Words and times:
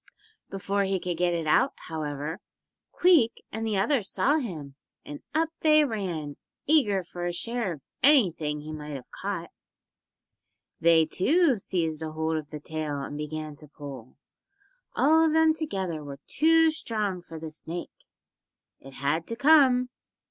Before 0.49 0.81
he 0.83 0.99
could 0.99 1.17
get 1.17 1.35
it 1.35 1.45
out, 1.45 1.73
however, 1.87 2.39
Queek 2.91 3.45
and 3.51 3.67
the 3.67 3.77
others 3.77 4.09
saw 4.09 4.37
him, 4.39 4.73
and 5.05 5.21
up 5.35 5.49
they 5.59 5.85
ran, 5.85 6.37
eager 6.65 7.03
for 7.03 7.27
a 7.27 7.31
share 7.31 7.73
of 7.73 7.81
anything 8.01 8.61
he 8.61 8.73
might 8.73 8.95
have 8.95 9.11
caught. 9.21 9.51
They, 10.79 11.05
too, 11.05 11.59
seized 11.59 12.01
hold 12.01 12.37
of 12.37 12.49
the 12.49 12.59
tail 12.59 12.99
and 13.01 13.15
began 13.15 13.55
to 13.57 13.67
pull. 13.67 14.17
All 14.95 15.23
of 15.23 15.33
them 15.33 15.53
together 15.53 16.03
were 16.03 16.19
too 16.25 16.71
strong 16.71 17.21
for 17.21 17.39
the 17.39 17.51
snake. 17.51 18.07
It 18.79 18.93
had 18.93 19.27
to 19.27 19.35
come. 19.35 19.89